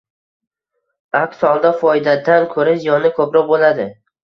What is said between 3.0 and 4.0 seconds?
ko`proq bo`ladi